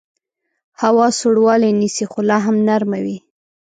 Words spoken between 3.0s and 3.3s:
وي